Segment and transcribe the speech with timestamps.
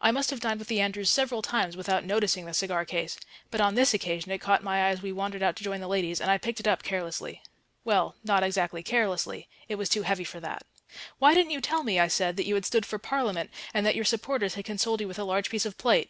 [0.00, 3.18] I must have dined with the Andrews several times without noticing the cigar case,
[3.50, 5.86] but on this occasion it caught my eye as we wandered out to join the
[5.86, 7.42] ladies, and I picked it up carelessly.
[7.84, 10.64] Well, not exactly carelessly; it was too heavy for that.
[11.18, 13.94] "Why didn't you tell me," I said, "that you had stood for Parliament and that
[13.94, 16.08] your supporters had consoled you with a large piece of plate?